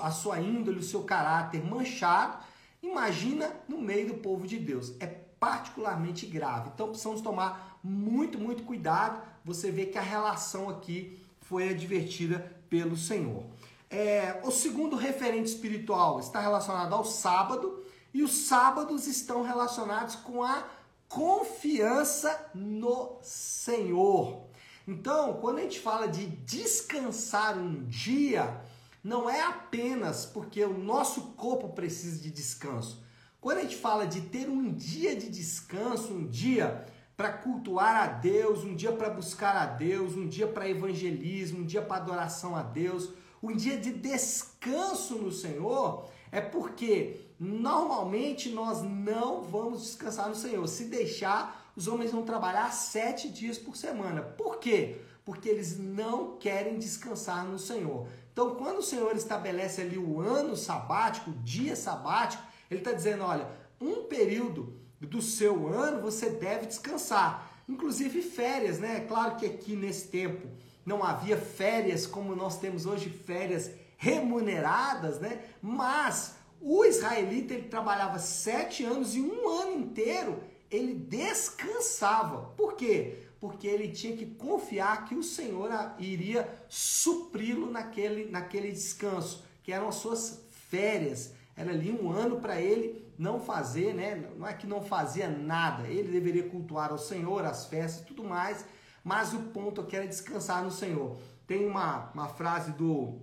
a 0.00 0.10
sua 0.10 0.40
índole, 0.40 0.78
o 0.78 0.82
seu 0.82 1.02
caráter 1.02 1.64
manchado, 1.64 2.44
imagina 2.82 3.50
no 3.66 3.78
meio 3.78 4.08
do 4.08 4.14
povo 4.14 4.46
de 4.46 4.58
Deus. 4.58 4.94
É 5.00 5.06
particularmente 5.06 6.24
grave. 6.24 6.70
Então 6.72 6.88
precisamos 6.88 7.20
tomar 7.20 7.80
muito, 7.82 8.38
muito 8.38 8.62
cuidado. 8.62 9.20
Você 9.44 9.70
vê 9.70 9.86
que 9.86 9.98
a 9.98 10.02
relação 10.02 10.68
aqui 10.68 11.21
foi 11.52 11.68
advertida 11.68 12.50
pelo 12.70 12.96
Senhor. 12.96 13.44
É, 13.90 14.40
o 14.42 14.50
segundo 14.50 14.96
referente 14.96 15.50
espiritual 15.50 16.18
está 16.18 16.40
relacionado 16.40 16.94
ao 16.94 17.04
sábado 17.04 17.84
e 18.14 18.22
os 18.22 18.32
sábados 18.32 19.06
estão 19.06 19.42
relacionados 19.42 20.14
com 20.14 20.42
a 20.42 20.66
confiança 21.06 22.50
no 22.54 23.18
Senhor. 23.20 24.46
Então, 24.88 25.34
quando 25.42 25.58
a 25.58 25.60
gente 25.60 25.78
fala 25.78 26.08
de 26.08 26.24
descansar 26.24 27.58
um 27.58 27.84
dia, 27.84 28.58
não 29.04 29.28
é 29.28 29.42
apenas 29.42 30.24
porque 30.24 30.64
o 30.64 30.78
nosso 30.78 31.32
corpo 31.32 31.68
precisa 31.68 32.18
de 32.18 32.30
descanso. 32.30 33.04
Quando 33.42 33.58
a 33.58 33.62
gente 33.62 33.76
fala 33.76 34.06
de 34.06 34.22
ter 34.22 34.48
um 34.48 34.72
dia 34.72 35.14
de 35.14 35.28
descanso, 35.28 36.14
um 36.14 36.26
dia 36.26 36.86
para 37.22 37.34
cultuar 37.34 38.02
a 38.02 38.06
Deus, 38.08 38.64
um 38.64 38.74
dia 38.74 38.90
para 38.90 39.08
buscar 39.08 39.54
a 39.54 39.64
Deus, 39.64 40.16
um 40.16 40.26
dia 40.26 40.44
para 40.44 40.68
evangelismo, 40.68 41.60
um 41.60 41.64
dia 41.64 41.80
para 41.80 41.98
adoração 41.98 42.56
a 42.56 42.64
Deus, 42.64 43.10
um 43.40 43.54
dia 43.54 43.78
de 43.78 43.92
descanso 43.92 45.14
no 45.18 45.30
Senhor, 45.30 46.10
é 46.32 46.40
porque 46.40 47.28
normalmente 47.38 48.50
nós 48.50 48.82
não 48.82 49.40
vamos 49.40 49.82
descansar 49.82 50.28
no 50.28 50.34
Senhor. 50.34 50.66
Se 50.66 50.86
deixar, 50.86 51.70
os 51.76 51.86
homens 51.86 52.10
vão 52.10 52.24
trabalhar 52.24 52.72
sete 52.72 53.28
dias 53.28 53.56
por 53.56 53.76
semana. 53.76 54.20
Por 54.20 54.58
quê? 54.58 55.00
Porque 55.24 55.48
eles 55.48 55.78
não 55.78 56.36
querem 56.38 56.76
descansar 56.76 57.44
no 57.44 57.56
Senhor. 57.56 58.08
Então, 58.32 58.56
quando 58.56 58.78
o 58.78 58.82
Senhor 58.82 59.14
estabelece 59.14 59.80
ali 59.80 59.96
o 59.96 60.20
ano 60.20 60.56
sabático, 60.56 61.30
o 61.30 61.34
dia 61.34 61.76
sabático, 61.76 62.42
ele 62.68 62.80
está 62.80 62.90
dizendo: 62.90 63.22
olha, 63.22 63.48
um 63.80 64.08
período 64.08 64.81
do 65.06 65.20
seu 65.20 65.68
ano, 65.68 66.00
você 66.00 66.30
deve 66.30 66.66
descansar. 66.66 67.50
Inclusive 67.68 68.22
férias, 68.22 68.78
né? 68.78 69.00
Claro 69.00 69.36
que 69.36 69.46
aqui 69.46 69.74
nesse 69.74 70.08
tempo 70.08 70.46
não 70.84 71.02
havia 71.02 71.36
férias 71.36 72.06
como 72.06 72.34
nós 72.34 72.58
temos 72.58 72.86
hoje, 72.86 73.08
férias 73.08 73.70
remuneradas, 73.96 75.20
né? 75.20 75.42
Mas 75.60 76.36
o 76.60 76.84
israelita 76.84 77.54
ele 77.54 77.68
trabalhava 77.68 78.18
sete 78.18 78.84
anos 78.84 79.14
e 79.14 79.20
um 79.20 79.48
ano 79.48 79.80
inteiro 79.80 80.40
ele 80.70 80.94
descansava. 80.94 82.52
Por 82.56 82.74
quê? 82.74 83.18
Porque 83.40 83.66
ele 83.66 83.88
tinha 83.88 84.16
que 84.16 84.26
confiar 84.26 85.04
que 85.04 85.14
o 85.14 85.22
Senhor 85.22 85.70
iria 85.98 86.48
supri-lo 86.68 87.70
naquele, 87.70 88.30
naquele 88.30 88.70
descanso, 88.70 89.44
que 89.62 89.72
eram 89.72 89.88
as 89.88 89.96
suas 89.96 90.44
férias. 90.50 91.32
Era 91.56 91.70
ali 91.70 91.92
um 91.92 92.10
ano 92.10 92.40
para 92.40 92.60
ele 92.60 93.04
não 93.22 93.40
fazer, 93.40 93.94
né? 93.94 94.28
Não 94.36 94.46
é 94.46 94.52
que 94.52 94.66
não 94.66 94.82
fazia 94.82 95.28
nada. 95.28 95.86
Ele 95.86 96.10
deveria 96.10 96.48
cultuar 96.48 96.90
ao 96.90 96.98
Senhor, 96.98 97.44
as 97.44 97.66
festas 97.66 98.02
e 98.02 98.06
tudo 98.06 98.24
mais. 98.24 98.64
Mas 99.04 99.32
o 99.32 99.38
ponto 99.54 99.80
aqui 99.80 99.96
era 99.96 100.06
descansar 100.06 100.62
no 100.64 100.70
Senhor. 100.70 101.16
Tem 101.46 101.64
uma, 101.64 102.10
uma 102.12 102.28
frase 102.28 102.72
do. 102.72 103.20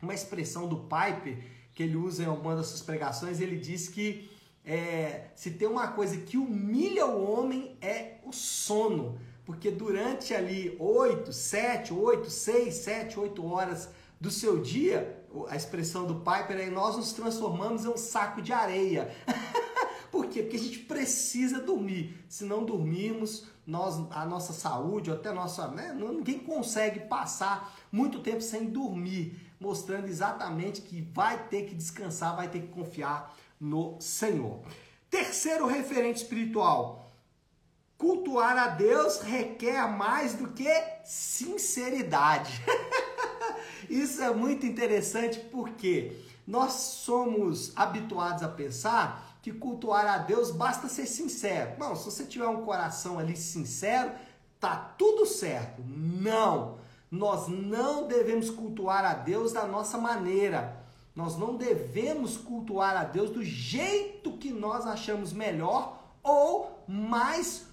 Uma 0.00 0.14
expressão 0.14 0.68
do 0.68 0.76
Piper 0.84 1.42
que 1.72 1.82
ele 1.82 1.96
usa 1.96 2.22
em 2.22 2.26
alguma 2.26 2.54
das 2.54 2.66
suas 2.66 2.82
pregações. 2.82 3.40
Ele 3.40 3.56
diz 3.56 3.88
que 3.88 4.30
é, 4.64 5.30
se 5.34 5.52
tem 5.52 5.66
uma 5.66 5.88
coisa 5.88 6.18
que 6.18 6.36
humilha 6.36 7.06
o 7.06 7.24
homem 7.28 7.76
é 7.80 8.18
o 8.24 8.32
sono. 8.32 9.18
Porque 9.46 9.70
durante 9.70 10.34
ali 10.34 10.76
8, 10.78 11.32
7, 11.32 11.94
8, 11.94 12.30
6, 12.30 12.74
7, 12.74 13.18
8 13.18 13.46
horas 13.46 13.88
do 14.20 14.30
seu 14.30 14.60
dia, 14.60 15.17
a 15.48 15.56
expressão 15.56 16.06
do 16.06 16.16
Piper 16.16 16.58
é 16.58 16.70
nós 16.70 16.96
nos 16.96 17.12
transformamos 17.12 17.84
em 17.84 17.88
um 17.88 17.96
saco 17.96 18.40
de 18.40 18.52
areia. 18.52 19.14
Por 20.10 20.26
quê? 20.26 20.42
Porque 20.42 20.56
a 20.56 20.60
gente 20.60 20.78
precisa 20.80 21.60
dormir. 21.60 22.24
Se 22.28 22.44
não 22.44 22.64
dormirmos, 22.64 23.46
nós, 23.66 24.00
a 24.10 24.24
nossa 24.24 24.52
saúde, 24.52 25.10
até 25.10 25.30
nossa. 25.32 25.68
Né, 25.68 25.94
ninguém 25.94 26.38
consegue 26.38 27.00
passar 27.00 27.76
muito 27.92 28.20
tempo 28.20 28.40
sem 28.40 28.66
dormir, 28.66 29.38
mostrando 29.60 30.06
exatamente 30.06 30.80
que 30.80 31.02
vai 31.02 31.46
ter 31.48 31.66
que 31.66 31.74
descansar, 31.74 32.34
vai 32.34 32.48
ter 32.48 32.62
que 32.62 32.68
confiar 32.68 33.36
no 33.60 34.00
Senhor. 34.00 34.62
Terceiro 35.10 35.66
referente 35.66 36.22
espiritual. 36.22 37.10
Cultuar 37.98 38.56
a 38.56 38.68
Deus 38.68 39.20
requer 39.20 39.86
mais 39.88 40.34
do 40.34 40.48
que 40.48 40.70
sinceridade. 41.04 42.62
Isso 43.88 44.22
é 44.22 44.32
muito 44.34 44.66
interessante 44.66 45.38
porque 45.38 46.12
nós 46.46 46.72
somos 46.72 47.72
habituados 47.76 48.42
a 48.42 48.48
pensar 48.48 49.38
que 49.42 49.52
cultuar 49.52 50.06
a 50.06 50.18
Deus 50.18 50.50
basta 50.50 50.88
ser 50.88 51.06
sincero. 51.06 51.72
Não, 51.78 51.94
se 51.94 52.04
você 52.04 52.24
tiver 52.24 52.46
um 52.46 52.62
coração 52.62 53.18
ali 53.18 53.36
sincero, 53.36 54.12
tá 54.58 54.76
tudo 54.98 55.26
certo. 55.26 55.82
Não, 55.86 56.78
nós 57.10 57.48
não 57.48 58.06
devemos 58.06 58.50
cultuar 58.50 59.04
a 59.04 59.14
Deus 59.14 59.52
da 59.52 59.66
nossa 59.66 59.96
maneira. 59.96 60.76
Nós 61.14 61.36
não 61.36 61.56
devemos 61.56 62.36
cultuar 62.36 62.96
a 62.96 63.04
Deus 63.04 63.30
do 63.30 63.42
jeito 63.42 64.32
que 64.38 64.52
nós 64.52 64.86
achamos 64.86 65.32
melhor 65.32 65.98
ou 66.22 66.84
mais 66.86 67.66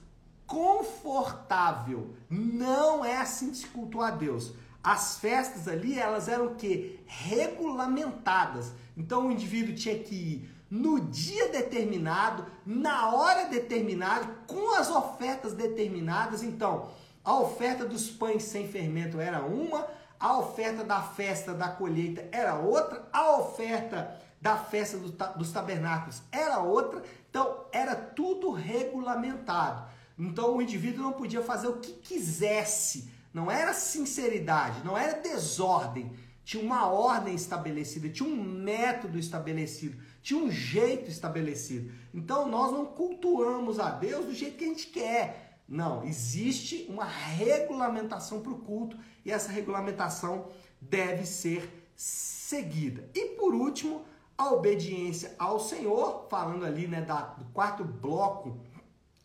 confortável. 0.47 2.15
Não 2.29 3.03
é 3.03 3.17
assim 3.17 3.51
que 3.51 3.57
se 3.57 3.67
cultua 3.67 4.07
a 4.07 4.11
Deus. 4.11 4.53
As 4.85 5.17
festas 5.17 5.67
ali, 5.67 5.97
elas 5.97 6.27
eram 6.27 6.45
o 6.45 6.55
quê? 6.55 6.99
Regulamentadas. 7.07 8.71
Então 8.95 9.25
o 9.25 9.31
indivíduo 9.31 9.73
tinha 9.73 9.97
que 9.97 10.13
ir 10.13 10.55
no 10.69 10.99
dia 10.99 11.49
determinado, 11.49 12.45
na 12.63 13.11
hora 13.15 13.45
determinada, 13.45 14.27
com 14.45 14.75
as 14.75 14.91
ofertas 14.91 15.53
determinadas. 15.53 16.43
Então, 16.43 16.91
a 17.23 17.35
oferta 17.39 17.83
dos 17.83 18.11
pães 18.11 18.43
sem 18.43 18.67
fermento 18.67 19.19
era 19.19 19.41
uma, 19.41 19.87
a 20.19 20.37
oferta 20.37 20.83
da 20.83 21.01
festa 21.01 21.51
da 21.51 21.69
colheita 21.69 22.29
era 22.31 22.53
outra, 22.53 23.07
a 23.11 23.37
oferta 23.37 24.21
da 24.39 24.55
festa 24.55 24.99
dos 25.35 25.51
tabernáculos 25.51 26.21
era 26.31 26.59
outra. 26.59 27.01
Então, 27.27 27.65
era 27.71 27.95
tudo 27.95 28.51
regulamentado. 28.51 29.83
Então, 30.19 30.55
o 30.55 30.61
indivíduo 30.61 31.05
não 31.05 31.13
podia 31.13 31.41
fazer 31.41 31.69
o 31.69 31.77
que 31.77 31.91
quisesse 31.91 33.14
não 33.35 33.51
era 33.51 33.73
sinceridade, 33.73 34.81
não 34.85 34.97
era 34.97 35.19
desordem. 35.19 36.09
Tinha 36.45 36.63
uma 36.63 36.87
ordem 36.87 37.35
estabelecida, 37.35 38.07
tinha 38.07 38.29
um 38.29 38.41
método 38.41 39.19
estabelecido, 39.19 40.01
tinha 40.21 40.41
um 40.41 40.49
jeito 40.49 41.09
estabelecido. 41.09 41.91
Então 42.13 42.47
nós 42.47 42.71
não 42.71 42.85
cultuamos 42.85 43.77
a 43.77 43.89
Deus 43.89 44.27
do 44.27 44.33
jeito 44.33 44.55
que 44.55 44.63
a 44.63 44.67
gente 44.69 44.87
quer. 44.87 45.59
Não, 45.67 46.05
existe 46.05 46.85
uma 46.87 47.03
regulamentação 47.03 48.39
para 48.39 48.53
o 48.53 48.59
culto 48.59 48.97
e 49.25 49.31
essa 49.33 49.51
regulamentação 49.51 50.47
deve 50.79 51.25
ser 51.25 51.89
seguida. 51.93 53.09
E 53.13 53.35
por 53.35 53.53
último, 53.53 54.05
a 54.37 54.53
obediência 54.53 55.35
ao 55.37 55.59
Senhor, 55.59 56.25
falando 56.29 56.63
ali 56.63 56.87
né, 56.87 57.01
da, 57.01 57.19
do 57.21 57.43
quarto 57.51 57.83
bloco 57.83 58.61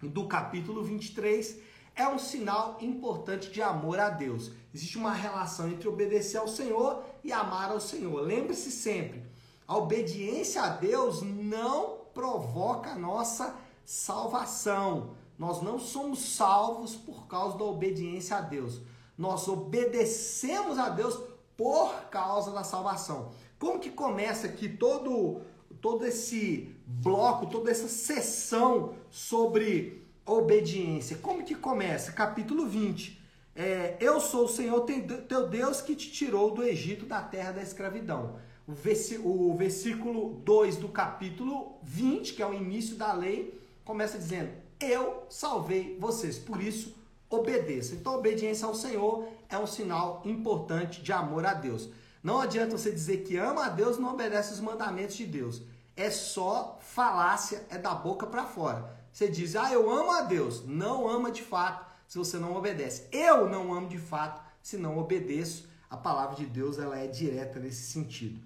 do 0.02 0.26
capítulo 0.26 0.82
23, 0.82 1.60
é 1.94 2.08
um 2.08 2.18
sinal 2.18 2.78
importante 2.80 3.50
de 3.50 3.60
amor 3.62 3.98
a 3.98 4.10
Deus. 4.10 4.50
Existe 4.74 4.96
uma 4.96 5.12
relação 5.12 5.68
entre 5.68 5.88
obedecer 5.88 6.38
ao 6.38 6.48
Senhor 6.48 7.02
e 7.22 7.32
amar 7.32 7.70
ao 7.70 7.80
Senhor. 7.80 8.20
Lembre-se 8.20 8.70
sempre, 8.70 9.24
a 9.66 9.76
obediência 9.76 10.62
a 10.62 10.68
Deus 10.68 11.22
não 11.22 11.98
provoca 12.14 12.90
a 12.90 12.98
nossa 12.98 13.54
salvação. 13.84 15.14
Nós 15.38 15.62
não 15.62 15.78
somos 15.78 16.20
salvos 16.34 16.94
por 16.94 17.26
causa 17.26 17.56
da 17.56 17.64
obediência 17.64 18.36
a 18.36 18.40
Deus. 18.40 18.80
nós 19.16 19.46
obedecemos 19.48 20.78
a 20.78 20.88
Deus 20.88 21.20
por 21.54 21.92
causa 22.10 22.52
da 22.52 22.64
salvação. 22.64 23.30
Como 23.58 23.78
que 23.78 23.90
começa 23.90 24.46
aqui 24.46 24.66
todo 24.66 25.42
todo 25.80 26.04
esse 26.04 26.74
bloco, 26.86 27.46
toda 27.46 27.70
essa 27.70 27.88
sessão 27.88 28.94
sobre 29.10 29.99
obediência? 30.30 31.18
Como 31.18 31.44
que 31.44 31.54
começa? 31.54 32.12
Capítulo 32.12 32.66
20. 32.66 33.20
É, 33.54 33.96
eu 34.00 34.20
sou 34.20 34.44
o 34.44 34.48
Senhor 34.48 34.80
teu 35.28 35.48
Deus 35.48 35.80
que 35.80 35.96
te 35.96 36.10
tirou 36.10 36.52
do 36.52 36.62
Egito, 36.62 37.04
da 37.04 37.20
terra 37.20 37.52
da 37.52 37.62
escravidão. 37.62 38.38
O 38.66 38.72
versículo 38.72 40.34
2 40.44 40.76
do 40.76 40.88
capítulo 40.88 41.78
20, 41.82 42.34
que 42.34 42.42
é 42.42 42.46
o 42.46 42.54
início 42.54 42.96
da 42.96 43.12
lei, 43.12 43.60
começa 43.84 44.16
dizendo: 44.16 44.50
Eu 44.78 45.24
salvei 45.28 45.96
vocês, 45.98 46.38
por 46.38 46.62
isso 46.62 46.94
obedeça. 47.28 47.94
Então, 47.94 48.14
obediência 48.14 48.66
ao 48.66 48.74
Senhor 48.74 49.28
é 49.48 49.58
um 49.58 49.66
sinal 49.66 50.22
importante 50.24 51.02
de 51.02 51.12
amor 51.12 51.46
a 51.46 51.54
Deus. 51.54 51.88
Não 52.22 52.40
adianta 52.40 52.76
você 52.76 52.90
dizer 52.90 53.18
que 53.18 53.36
ama 53.36 53.66
a 53.66 53.68
Deus 53.68 53.96
e 53.96 54.00
não 54.00 54.12
obedece 54.12 54.52
os 54.52 54.60
mandamentos 54.60 55.16
de 55.16 55.26
Deus. 55.26 55.62
É 55.96 56.10
só 56.10 56.78
falácia, 56.80 57.64
é 57.70 57.78
da 57.78 57.94
boca 57.94 58.26
para 58.26 58.44
fora. 58.44 58.99
Você 59.12 59.28
diz, 59.28 59.56
ah, 59.56 59.72
eu 59.72 59.90
amo 59.90 60.12
a 60.12 60.22
Deus. 60.22 60.64
Não 60.66 61.08
ama 61.08 61.30
de 61.30 61.42
fato 61.42 61.86
se 62.06 62.18
você 62.18 62.38
não 62.38 62.56
obedece. 62.56 63.06
Eu 63.12 63.48
não 63.48 63.72
amo 63.74 63.88
de 63.88 63.98
fato 63.98 64.42
se 64.62 64.76
não 64.76 64.98
obedeço. 64.98 65.68
A 65.88 65.96
palavra 65.96 66.36
de 66.36 66.46
Deus 66.46 66.78
ela 66.78 66.98
é 66.98 67.06
direta 67.06 67.58
nesse 67.58 67.90
sentido. 67.90 68.40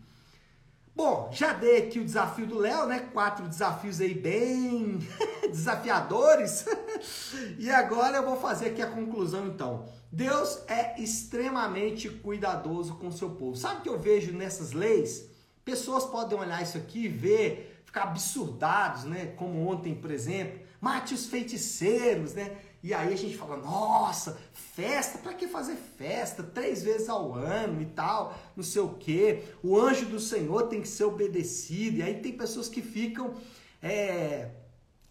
Bom, 0.97 1.29
já 1.33 1.53
dei 1.53 1.79
aqui 1.79 1.99
o 1.99 2.05
desafio 2.05 2.47
do 2.47 2.57
Léo, 2.57 2.87
né? 2.87 3.09
Quatro 3.13 3.49
desafios 3.49 4.01
aí 4.01 4.15
bem 4.15 4.99
desafiadores. 5.51 6.65
e 7.59 7.69
agora 7.69 8.19
eu 8.19 8.25
vou 8.25 8.37
fazer 8.37 8.67
aqui 8.67 8.81
a 8.81 8.87
conclusão 8.87 9.47
então. 9.47 9.87
Deus 10.13 10.63
é 10.69 11.01
extremamente 11.03 12.09
cuidadoso 12.09 12.95
com 12.95 13.09
o 13.09 13.13
seu 13.13 13.31
povo. 13.31 13.57
Sabe 13.57 13.81
o 13.81 13.83
que 13.83 13.89
eu 13.89 13.99
vejo 13.99 14.33
nessas 14.33 14.71
leis? 14.71 15.29
Pessoas 15.65 16.05
podem 16.05 16.39
olhar 16.39 16.63
isso 16.63 16.79
aqui 16.79 17.07
e 17.07 17.09
ver, 17.09 17.74
ficar 17.95 18.03
absurdados, 18.03 19.05
né? 19.05 19.27
Como 19.37 19.69
ontem, 19.69 19.95
por 19.95 20.11
exemplo, 20.11 20.59
mate 20.81 21.15
os 21.15 21.27
feiticeiros, 21.27 22.35
né? 22.35 22.57
E 22.83 22.93
aí 22.93 23.15
a 23.15 23.17
gente 23.17 23.37
fala, 23.37 23.57
nossa, 23.57 24.37
festa, 24.53 25.17
para 25.19 25.33
que 25.33 25.47
fazer 25.47 25.77
festa? 25.77 26.43
Três 26.43 26.83
vezes 26.83 27.09
ao 27.09 27.33
ano 27.33 27.81
e 27.81 27.87
tal, 27.87 28.37
não 28.57 28.65
sei 28.65 28.83
o 28.83 28.95
quê. 28.95 29.45
O 29.63 29.79
anjo 29.79 30.07
do 30.07 30.19
Senhor 30.19 30.65
tem 30.65 30.83
que 30.83 30.89
ser 30.89 31.05
obedecido. 31.05 31.99
E 31.99 32.03
aí 32.03 32.21
tem 32.21 32.37
pessoas 32.37 32.69
que 32.69 32.83
ficam 32.83 33.35
é, 33.81 34.51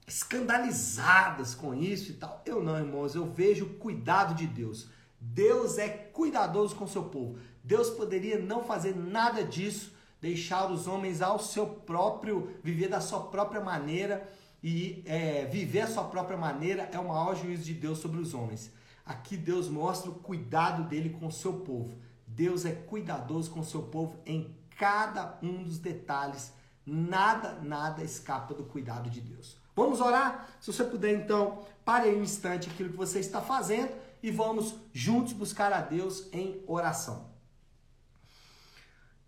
escandalizadas 0.06 1.56
com 1.56 1.74
isso 1.74 2.12
e 2.12 2.16
tal. 2.16 2.44
Eu 2.46 2.62
não, 2.62 2.78
irmãos, 2.78 3.16
eu 3.16 3.26
vejo 3.26 3.66
o 3.66 3.74
cuidado 3.76 4.36
de 4.36 4.46
Deus. 4.46 4.90
Deus 5.20 5.78
é 5.78 5.88
cuidadoso 5.88 6.76
com 6.76 6.86
seu 6.86 7.06
povo. 7.06 7.40
Deus 7.64 7.90
poderia 7.90 8.38
não 8.38 8.62
fazer 8.62 8.94
nada 8.94 9.42
disso, 9.42 9.94
deixar 10.24 10.72
os 10.72 10.88
homens 10.88 11.22
ao 11.22 11.38
seu 11.38 11.68
próprio, 11.68 12.56
viver 12.64 12.88
da 12.88 13.02
sua 13.02 13.20
própria 13.24 13.60
maneira 13.60 14.26
e 14.64 15.04
é, 15.06 15.44
viver 15.48 15.82
a 15.82 15.88
sua 15.88 16.06
própria 16.06 16.38
maneira 16.38 16.90
é 16.94 16.98
o 16.98 17.10
maior 17.10 17.36
juízo 17.36 17.66
de 17.66 17.74
Deus 17.74 18.00
sobre 18.00 18.22
os 18.22 18.34
homens. 18.34 18.72
Aqui 19.06 19.36
Deus 19.36 19.68
mostra 19.68 20.10
o 20.10 20.16
cuidado 20.16 20.84
dele 20.84 21.10
com 21.10 21.28
o 21.28 21.32
seu 21.32 21.60
povo. 21.60 21.98
Deus 22.26 22.64
é 22.64 22.72
cuidadoso 22.72 23.52
com 23.52 23.60
o 23.60 23.66
seu 23.66 23.82
povo 23.84 24.18
em 24.26 24.56
cada 24.78 25.38
um 25.44 25.62
dos 25.62 25.78
detalhes. 25.78 26.54
Nada, 26.86 27.60
nada 27.62 28.02
escapa 28.02 28.54
do 28.54 28.64
cuidado 28.64 29.10
de 29.10 29.20
Deus. 29.20 29.58
Vamos 29.76 30.00
orar? 30.00 30.48
Se 30.62 30.72
você 30.72 30.86
puder, 30.86 31.14
então, 31.14 31.66
pare 31.84 32.08
aí 32.08 32.18
um 32.18 32.24
instante 32.24 32.70
aquilo 32.70 32.92
que 32.92 32.96
você 32.96 33.20
está 33.20 33.42
fazendo 33.42 33.92
e 34.22 34.32
vamos 34.32 34.74
juntos 34.94 35.34
buscar 35.34 35.74
a 35.74 35.82
Deus 35.82 36.30
em 36.32 36.64
oração. 36.66 37.33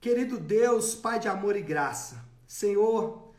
Querido 0.05 0.37
Deus, 0.39 0.93
Pai 0.93 1.19
de 1.19 1.27
amor 1.27 1.55
e 1.55 1.63
graça, 1.63 2.23
Senhor, 2.45 3.31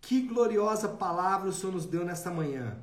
que 0.00 0.22
gloriosa 0.22 0.88
palavra 0.88 1.50
o 1.50 1.52
Senhor 1.52 1.74
nos 1.74 1.84
deu 1.84 2.06
nesta 2.06 2.30
manhã. 2.30 2.78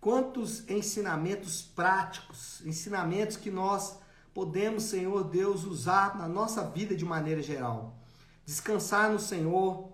Quantos 0.00 0.68
ensinamentos 0.68 1.62
práticos, 1.62 2.60
ensinamentos 2.66 3.36
que 3.36 3.52
nós 3.52 4.00
podemos, 4.34 4.82
Senhor 4.82 5.22
Deus, 5.22 5.62
usar 5.62 6.18
na 6.18 6.26
nossa 6.26 6.64
vida 6.64 6.96
de 6.96 7.04
maneira 7.04 7.40
geral. 7.40 7.96
Descansar 8.44 9.12
no 9.12 9.20
Senhor, 9.20 9.92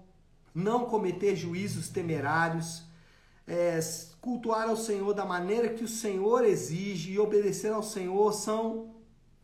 não 0.54 0.86
cometer 0.86 1.36
juízos 1.36 1.90
temerários, 1.90 2.84
é, 3.46 3.78
cultuar 4.18 4.70
ao 4.70 4.78
Senhor 4.78 5.12
da 5.12 5.26
maneira 5.26 5.68
que 5.68 5.84
o 5.84 5.88
Senhor 5.88 6.42
exige 6.42 7.12
e 7.12 7.18
obedecer 7.18 7.70
ao 7.70 7.82
Senhor 7.82 8.32
são 8.32 8.94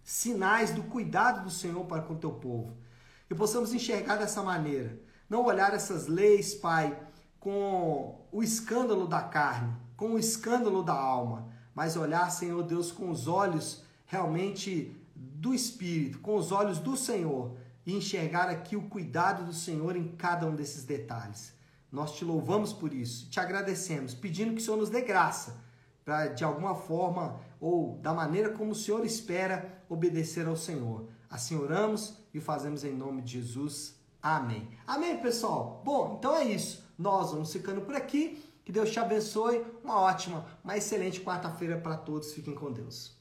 sinais 0.02 0.70
do 0.70 0.84
cuidado 0.84 1.44
do 1.44 1.50
Senhor 1.50 1.84
para 1.84 2.00
com 2.00 2.14
o 2.14 2.18
teu 2.18 2.30
povo. 2.30 2.87
Que 3.28 3.34
possamos 3.34 3.72
enxergar 3.74 4.16
dessa 4.16 4.42
maneira. 4.42 4.98
Não 5.28 5.44
olhar 5.44 5.74
essas 5.74 6.06
leis, 6.06 6.54
Pai, 6.54 6.98
com 7.38 8.26
o 8.32 8.42
escândalo 8.42 9.06
da 9.06 9.20
carne, 9.20 9.72
com 9.96 10.14
o 10.14 10.18
escândalo 10.18 10.82
da 10.82 10.94
alma, 10.94 11.48
mas 11.74 11.96
olhar, 11.96 12.30
Senhor 12.30 12.62
Deus, 12.62 12.90
com 12.90 13.10
os 13.10 13.28
olhos 13.28 13.84
realmente 14.06 14.96
do 15.14 15.54
Espírito, 15.54 16.18
com 16.20 16.36
os 16.36 16.50
olhos 16.50 16.78
do 16.78 16.96
Senhor 16.96 17.56
e 17.86 17.94
enxergar 17.94 18.48
aqui 18.48 18.76
o 18.76 18.82
cuidado 18.82 19.44
do 19.44 19.52
Senhor 19.52 19.96
em 19.96 20.08
cada 20.08 20.46
um 20.46 20.54
desses 20.54 20.84
detalhes. 20.84 21.52
Nós 21.90 22.14
te 22.16 22.24
louvamos 22.24 22.72
por 22.72 22.92
isso, 22.92 23.30
te 23.30 23.40
agradecemos, 23.40 24.14
pedindo 24.14 24.52
que 24.54 24.60
o 24.60 24.64
Senhor 24.64 24.76
nos 24.76 24.90
dê 24.90 25.00
graça 25.00 25.56
para, 26.04 26.28
de 26.28 26.44
alguma 26.44 26.74
forma 26.74 27.40
ou 27.60 27.98
da 27.98 28.12
maneira 28.12 28.50
como 28.50 28.72
o 28.72 28.74
Senhor 28.74 29.04
espera, 29.04 29.82
obedecer 29.88 30.46
ao 30.46 30.56
Senhor. 30.56 31.08
Assim 31.30 31.56
oramos 31.56 32.14
e 32.32 32.40
fazemos 32.40 32.84
em 32.84 32.94
nome 32.94 33.22
de 33.22 33.32
Jesus. 33.40 33.94
Amém. 34.22 34.68
Amém, 34.86 35.20
pessoal? 35.20 35.82
Bom, 35.84 36.16
então 36.18 36.34
é 36.34 36.44
isso. 36.44 36.84
Nós 36.98 37.32
vamos 37.32 37.52
ficando 37.52 37.82
por 37.82 37.94
aqui. 37.94 38.42
Que 38.64 38.72
Deus 38.72 38.90
te 38.90 38.98
abençoe. 38.98 39.64
Uma 39.82 40.00
ótima, 40.00 40.46
uma 40.62 40.76
excelente 40.76 41.20
quarta-feira 41.20 41.78
para 41.78 41.96
todos. 41.96 42.32
Fiquem 42.32 42.54
com 42.54 42.72
Deus. 42.72 43.17